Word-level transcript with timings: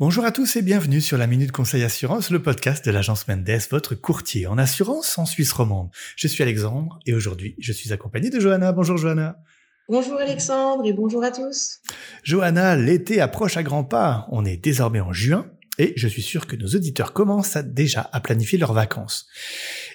Bonjour 0.00 0.24
à 0.24 0.32
tous 0.32 0.56
et 0.56 0.62
bienvenue 0.62 1.02
sur 1.02 1.18
la 1.18 1.26
Minute 1.26 1.52
Conseil 1.52 1.82
Assurance, 1.82 2.30
le 2.30 2.40
podcast 2.40 2.82
de 2.86 2.90
l'agence 2.90 3.28
Mendes, 3.28 3.50
votre 3.70 3.94
courtier 3.94 4.46
en 4.46 4.56
assurance 4.56 5.18
en 5.18 5.26
Suisse 5.26 5.52
romande. 5.52 5.90
Je 6.16 6.26
suis 6.26 6.42
Alexandre 6.42 6.98
et 7.04 7.12
aujourd'hui 7.12 7.54
je 7.58 7.70
suis 7.70 7.92
accompagné 7.92 8.30
de 8.30 8.40
Johanna. 8.40 8.72
Bonjour 8.72 8.96
Johanna. 8.96 9.36
Bonjour 9.90 10.16
Alexandre 10.16 10.86
et 10.86 10.94
bonjour 10.94 11.22
à 11.22 11.30
tous. 11.30 11.80
Johanna, 12.22 12.76
l'été 12.76 13.20
approche 13.20 13.58
à 13.58 13.62
grands 13.62 13.84
pas. 13.84 14.26
On 14.30 14.46
est 14.46 14.56
désormais 14.56 15.00
en 15.00 15.12
juin 15.12 15.50
et 15.76 15.92
je 15.96 16.08
suis 16.08 16.22
sûr 16.22 16.46
que 16.46 16.56
nos 16.56 16.68
auditeurs 16.68 17.12
commencent 17.12 17.58
déjà 17.58 18.08
à 18.10 18.20
planifier 18.20 18.56
leurs 18.56 18.72
vacances. 18.72 19.28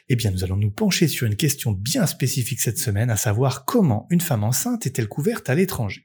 Eh 0.08 0.16
bien, 0.16 0.30
nous 0.30 0.44
allons 0.44 0.58
nous 0.58 0.70
pencher 0.70 1.08
sur 1.08 1.26
une 1.26 1.36
question 1.36 1.72
bien 1.72 2.06
spécifique 2.06 2.62
cette 2.62 2.78
semaine, 2.78 3.10
à 3.10 3.18
savoir 3.18 3.66
comment 3.66 4.06
une 4.12 4.22
femme 4.22 4.44
enceinte 4.44 4.86
est-elle 4.86 5.08
couverte 5.08 5.50
à 5.50 5.56
l'étranger? 5.56 6.05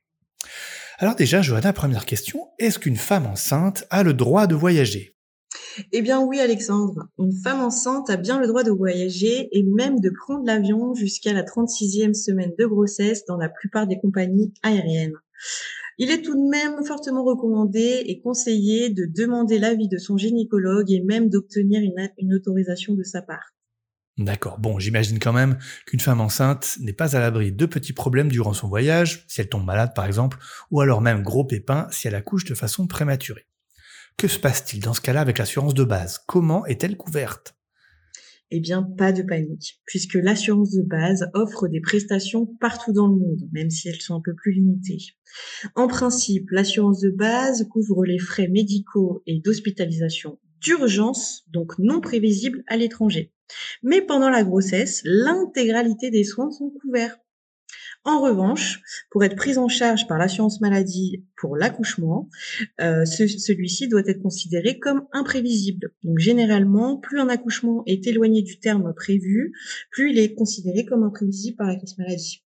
Alors 1.01 1.15
déjà, 1.15 1.41
Johanna, 1.41 1.73
première 1.73 2.05
question, 2.05 2.49
est-ce 2.59 2.79
qu'une 2.79 2.97
femme 2.97 3.25
enceinte 3.25 3.87
a 3.89 4.03
le 4.03 4.13
droit 4.13 4.47
de 4.47 4.55
voyager? 4.55 5.17
Eh 5.93 6.03
bien 6.03 6.21
oui, 6.21 6.39
Alexandre. 6.41 7.09
Une 7.19 7.33
femme 7.33 7.61
enceinte 7.61 8.11
a 8.11 8.19
bien 8.19 8.39
le 8.39 8.47
droit 8.47 8.65
de 8.65 8.71
voyager 8.71 9.49
et 9.51 9.63
même 9.63 9.99
de 9.99 10.11
prendre 10.11 10.45
l'avion 10.45 10.93
jusqu'à 10.93 11.33
la 11.33 11.43
36e 11.43 12.13
semaine 12.13 12.53
de 12.59 12.67
grossesse 12.67 13.25
dans 13.25 13.39
la 13.39 13.49
plupart 13.49 13.87
des 13.87 13.99
compagnies 13.99 14.53
aériennes. 14.63 15.17
Il 15.97 16.11
est 16.11 16.21
tout 16.21 16.35
de 16.35 16.51
même 16.51 16.85
fortement 16.85 17.25
recommandé 17.25 18.03
et 18.05 18.21
conseillé 18.21 18.91
de 18.91 19.07
demander 19.07 19.59
l'avis 19.59 19.89
de 19.89 19.97
son 19.97 20.19
gynécologue 20.19 20.91
et 20.91 21.01
même 21.01 21.30
d'obtenir 21.30 21.80
une, 21.80 22.35
autorisation 22.35 22.93
de 22.93 23.05
sa 23.05 23.23
part. 23.23 23.55
D'accord. 24.20 24.59
Bon, 24.59 24.79
j'imagine 24.79 25.19
quand 25.19 25.33
même 25.33 25.56
qu'une 25.87 25.98
femme 25.98 26.20
enceinte 26.20 26.77
n'est 26.80 26.92
pas 26.92 27.16
à 27.16 27.20
l'abri 27.20 27.52
de 27.52 27.65
petits 27.65 27.95
problèmes 27.95 28.29
durant 28.29 28.52
son 28.52 28.69
voyage, 28.69 29.24
si 29.29 29.41
elle 29.41 29.48
tombe 29.48 29.65
malade 29.65 29.95
par 29.95 30.04
exemple, 30.04 30.37
ou 30.71 30.82
alors 30.82 31.01
même 31.01 31.23
gros 31.23 31.45
pépins 31.45 31.88
si 31.90 32.07
elle 32.07 32.15
accouche 32.15 32.45
de 32.45 32.54
façon 32.54 32.87
prématurée. 32.87 33.46
Que 34.18 34.29
se 34.29 34.38
passe-t-il 34.38 34.82
dans 34.82 34.93
ce 34.93 35.01
cas-là 35.01 35.23
avec 35.23 35.38
l'assurance 35.38 35.73
de 35.73 35.85
base? 35.85 36.18
Comment 36.27 36.66
est-elle 36.66 36.99
couverte? 36.99 37.54
Eh 38.51 38.60
bien, 38.60 38.82
pas 38.82 39.12
de 39.12 39.23
panique, 39.23 39.80
puisque 39.87 40.16
l'assurance 40.16 40.73
de 40.73 40.82
base 40.82 41.30
offre 41.32 41.66
des 41.66 41.80
prestations 41.80 42.45
partout 42.60 42.93
dans 42.93 43.07
le 43.07 43.16
monde, 43.16 43.49
même 43.52 43.71
si 43.71 43.88
elles 43.88 44.02
sont 44.02 44.16
un 44.16 44.21
peu 44.23 44.34
plus 44.34 44.52
limitées. 44.52 44.99
En 45.77 45.87
principe, 45.87 46.51
l'assurance 46.51 47.01
de 47.01 47.10
base 47.10 47.66
couvre 47.71 48.05
les 48.05 48.18
frais 48.18 48.49
médicaux 48.49 49.23
et 49.27 49.40
d'hospitalisation 49.40 50.38
d'urgence, 50.60 51.45
donc 51.49 51.79
non 51.79 52.02
prévisibles 52.02 52.65
à 52.66 52.77
l'étranger. 52.77 53.32
Mais 53.82 54.01
pendant 54.02 54.30
la 54.30 54.45
grossesse, 54.45 55.02
l'intégralité 55.04 56.10
des 56.10 56.24
soins 56.24 56.51
sont 56.51 56.70
couverts. 56.70 57.18
En 58.04 58.23
revanche, 58.23 58.80
pour 59.10 59.24
être 59.24 59.37
prise 59.37 59.59
en 59.59 59.68
charge 59.68 60.06
par 60.06 60.16
l'assurance 60.16 60.62
maladie 60.62 61.26
pour 61.37 61.56
l'accouchement, 61.56 62.30
euh, 62.80 63.04
celui-ci 63.04 63.88
doit 63.88 64.03
être 64.06 64.22
considéré 64.22 64.78
comme 64.78 65.06
imprévisible. 65.12 65.93
Donc 66.03 66.19
généralement, 66.19 66.97
plus 66.97 67.21
un 67.21 67.28
accouchement 67.28 67.82
est 67.87 68.06
éloigné 68.06 68.41
du 68.41 68.59
terme 68.59 68.94
prévu, 68.94 69.53
plus 69.91 70.12
il 70.12 70.19
est 70.19 70.34
considéré 70.34 70.87
comme 70.87 71.03
imprévisible 71.03 71.59
par 71.59 71.66
la 71.66 71.76
maladie. 71.98 72.43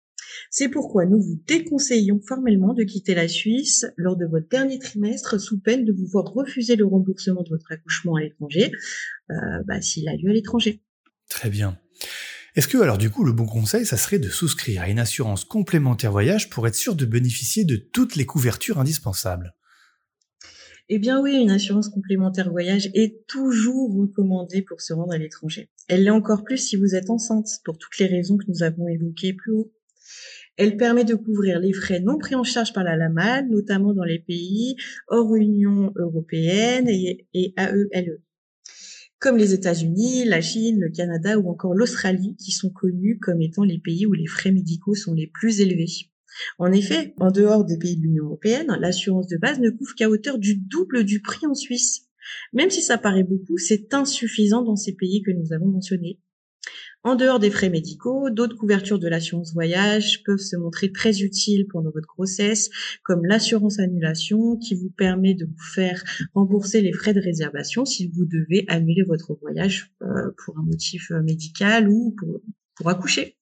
C'est 0.50 0.68
pourquoi 0.68 1.04
nous 1.06 1.20
vous 1.20 1.40
déconseillons 1.48 2.20
formellement 2.20 2.72
de 2.72 2.84
quitter 2.84 3.16
la 3.16 3.26
Suisse 3.26 3.86
lors 3.96 4.16
de 4.16 4.26
votre 4.26 4.48
dernier 4.48 4.78
trimestre 4.78 5.40
sous 5.40 5.58
peine 5.60 5.84
de 5.84 5.92
vous 5.92 6.06
voir 6.06 6.26
refuser 6.26 6.76
le 6.76 6.86
remboursement 6.86 7.42
de 7.42 7.48
votre 7.48 7.72
accouchement 7.72 8.14
à 8.14 8.20
l'étranger, 8.20 8.70
euh, 9.30 9.34
bah, 9.66 9.80
s'il 9.80 10.08
a 10.08 10.14
lieu 10.14 10.30
à 10.30 10.32
l'étranger. 10.32 10.80
Très 11.41 11.48
bien. 11.48 11.78
Est-ce 12.55 12.69
que 12.69 12.77
alors 12.77 12.98
du 12.98 13.08
coup 13.08 13.24
le 13.24 13.33
bon 13.33 13.46
conseil, 13.46 13.86
ça 13.86 13.96
serait 13.96 14.19
de 14.19 14.28
souscrire 14.28 14.83
à 14.83 14.91
une 14.91 14.98
assurance 14.98 15.46
complémentaire 15.46 16.12
voyage 16.12 16.50
pour 16.50 16.69
être 16.69 16.74
sûr 16.74 16.94
de 16.94 17.06
bénéficier 17.06 17.64
de 17.64 17.77
toutes 17.77 18.14
les 18.16 18.27
couvertures 18.27 18.78
indispensables? 18.78 19.55
Eh 20.91 20.98
bien 20.98 21.18
oui, 21.18 21.40
une 21.40 21.51
assurance 21.51 21.89
complémentaire 21.89 22.51
voyage 22.51 22.90
est 22.92 23.27
toujours 23.27 23.96
recommandée 23.96 24.61
pour 24.61 24.83
se 24.83 24.92
rendre 24.92 25.14
à 25.14 25.17
l'étranger. 25.17 25.70
Elle 25.89 26.05
l'est 26.05 26.11
encore 26.11 26.45
plus 26.45 26.58
si 26.58 26.77
vous 26.77 26.95
êtes 26.95 27.08
enceinte, 27.08 27.48
pour 27.64 27.78
toutes 27.78 27.96
les 27.96 28.07
raisons 28.07 28.36
que 28.36 28.45
nous 28.46 28.62
avons 28.62 28.86
évoquées 28.86 29.33
plus 29.33 29.52
haut. 29.52 29.72
Elle 30.58 30.77
permet 30.77 31.05
de 31.05 31.14
couvrir 31.14 31.58
les 31.58 31.72
frais 31.72 32.01
non 32.01 32.18
pris 32.18 32.34
en 32.34 32.45
charge 32.45 32.74
par 32.74 32.84
la 32.84 32.96
LAMAD, 32.96 33.48
notamment 33.48 33.95
dans 33.95 34.05
les 34.05 34.18
pays 34.18 34.77
hors 35.08 35.34
Union 35.34 35.90
européenne 35.96 36.86
et, 36.86 37.27
et 37.33 37.55
AELE 37.57 38.20
comme 39.20 39.36
les 39.36 39.53
États-Unis, 39.53 40.25
la 40.25 40.41
Chine, 40.41 40.81
le 40.81 40.91
Canada 40.91 41.39
ou 41.39 41.51
encore 41.51 41.75
l'Australie, 41.75 42.36
qui 42.36 42.53
sont 42.53 42.70
connus 42.70 43.19
comme 43.20 43.42
étant 43.42 43.64
les 43.64 43.79
pays 43.79 44.07
où 44.07 44.14
les 44.14 44.27
frais 44.27 44.51
médicaux 44.51 44.95
sont 44.95 45.13
les 45.13 45.27
plus 45.27 45.61
élevés. 45.61 46.11
En 46.58 46.73
effet, 46.73 47.14
en 47.19 47.31
dehors 47.31 47.64
des 47.64 47.77
pays 47.77 47.97
de 47.97 48.03
l'Union 48.03 48.25
européenne, 48.25 48.75
l'assurance 48.81 49.27
de 49.27 49.36
base 49.36 49.61
ne 49.61 49.70
couvre 49.70 49.95
qu'à 49.95 50.08
hauteur 50.08 50.39
du 50.39 50.57
double 50.57 51.05
du 51.05 51.20
prix 51.20 51.47
en 51.47 51.55
Suisse. 51.55 52.07
Même 52.55 52.70
si 52.70 52.81
ça 52.81 52.97
paraît 52.97 53.25
beaucoup, 53.25 53.58
c'est 53.58 53.92
insuffisant 53.92 54.63
dans 54.63 54.77
ces 54.77 54.95
pays 54.95 55.23
que 55.23 55.33
nous 55.33 55.52
avons 55.52 55.67
mentionnés. 55.67 56.19
En 57.02 57.14
dehors 57.14 57.38
des 57.38 57.50
frais 57.50 57.70
médicaux, 57.70 58.28
d'autres 58.28 58.56
couvertures 58.56 58.98
de 58.98 59.08
l'assurance 59.08 59.55
voyage 59.55 60.22
peuvent 60.24 60.36
se 60.36 60.56
montrer 60.56 60.92
très 60.92 61.22
utiles 61.22 61.66
pendant 61.66 61.90
votre 61.90 62.06
grossesse, 62.06 62.68
comme 63.02 63.24
l'assurance 63.24 63.78
annulation 63.78 64.58
qui 64.58 64.74
vous 64.74 64.90
permet 64.90 65.33
de 65.33 65.46
vous 65.46 65.64
faire 65.74 66.05
rembourser 66.34 66.83
les 66.83 66.92
frais 66.92 67.14
de 67.14 67.20
réservation 67.20 67.86
si 67.86 68.08
vous 68.08 68.27
devez 68.27 68.66
annuler 68.68 69.02
votre 69.02 69.33
voyage 69.40 69.94
euh, 70.02 70.30
pour 70.44 70.58
un 70.58 70.62
motif 70.62 71.10
euh, 71.10 71.22
médical 71.22 71.89
ou 71.89 72.14
pour 72.74 72.90
accoucher. 72.90 73.39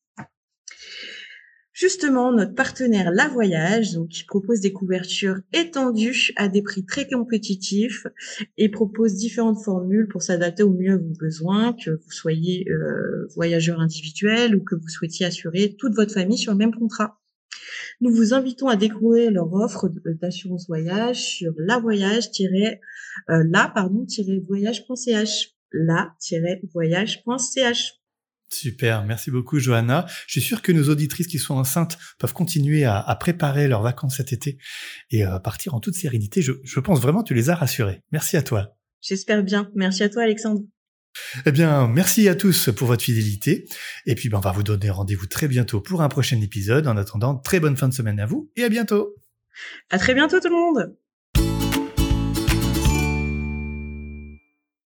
Justement, 1.79 2.33
notre 2.33 2.57
partenaire 2.57 3.13
La 3.13 3.29
Voyage, 3.29 3.93
donc, 3.93 4.09
qui 4.09 4.25
propose 4.25 4.61
des 4.61 4.73
couvertures 4.73 5.37
étendues 5.53 6.33
à 6.35 6.49
des 6.49 6.61
prix 6.61 6.85
très 6.85 7.07
compétitifs 7.07 8.05
et 8.57 8.69
propose 8.69 9.15
différentes 9.15 9.63
formules 9.63 10.09
pour 10.09 10.25
s'adapter 10.25 10.65
au 10.65 10.73
mieux 10.73 10.95
à 10.95 10.97
vos 10.97 11.15
besoins, 11.21 11.75
que 11.75 11.93
vous 11.93 12.11
soyez 12.11 12.69
euh, 12.69 13.29
voyageur 13.37 13.79
individuel 13.79 14.57
ou 14.57 14.65
que 14.65 14.75
vous 14.75 14.89
souhaitiez 14.89 15.27
assurer 15.27 15.77
toute 15.79 15.95
votre 15.95 16.13
famille 16.13 16.37
sur 16.37 16.51
le 16.51 16.59
même 16.59 16.75
contrat. 16.75 17.21
Nous 18.01 18.13
vous 18.13 18.35
invitons 18.35 18.67
à 18.67 18.75
découvrir 18.75 19.31
leur 19.31 19.53
offre 19.53 19.89
d'assurance 20.21 20.67
voyage 20.67 21.23
sur 21.23 21.53
la 21.59 21.79
voyage 21.79 22.31
euh, 22.41 22.75
la 23.29 23.71
pardon 23.73 24.05
voyage.ch 24.49 25.55
la-voyage.ch. 25.71 27.98
Super, 28.51 29.05
merci 29.05 29.31
beaucoup 29.31 29.59
Johanna. 29.59 30.07
Je 30.27 30.33
suis 30.33 30.41
sûr 30.41 30.63
que 30.63 30.73
nos 30.73 30.89
auditrices 30.89 31.27
qui 31.27 31.39
sont 31.39 31.55
enceintes 31.55 31.99
peuvent 32.19 32.33
continuer 32.33 32.85
à, 32.85 33.17
préparer 33.21 33.69
leurs 33.69 33.83
vacances 33.83 34.17
cet 34.17 34.33
été 34.33 34.59
et 35.11 35.27
euh, 35.27 35.39
partir 35.39 35.75
en 35.75 35.81
toute 35.81 35.95
sérénité. 35.95 36.41
Je, 36.41 36.53
je 36.65 36.81
pense 36.81 37.01
vraiment 37.01 37.23
que 37.23 37.29
tu 37.29 37.35
les 37.35 37.51
as 37.51 37.55
rassurées. 37.55 38.03
Merci 38.11 38.37
à 38.37 38.43
toi. 38.43 38.77
J'espère 39.03 39.43
bien. 39.43 39.71
Merci 39.75 40.03
à 40.03 40.09
toi 40.09 40.23
Alexandre. 40.23 40.63
Eh 41.47 41.53
bien, 41.53 41.89
merci 41.89 42.29
à 42.29 42.35
tous 42.35 42.71
pour 42.71 42.87
votre 42.87 43.03
fidélité. 43.03 43.67
Et 44.07 44.15
puis, 44.15 44.29
ben, 44.29 44.39
on 44.39 44.41
va 44.41 44.53
vous 44.53 44.63
donner 44.63 44.91
rendez-vous 44.91 45.27
très 45.27 45.49
bientôt 45.49 45.81
pour 45.81 46.03
un 46.03 46.09
prochain 46.09 46.41
épisode. 46.41 46.87
En 46.87 46.97
attendant, 46.97 47.37
très 47.37 47.61
bonne 47.61 47.77
fin 47.77 47.89
de 47.89 47.95
semaine 47.95 48.21
à 48.21 48.27
vous 48.27 48.51
et 48.57 48.65
à 48.65 48.69
bientôt. 48.69 49.15
À 49.91 49.99
très 49.99 50.15
bientôt 50.15 50.41
tout 50.41 50.49
le 50.49 50.55
monde. 50.55 50.97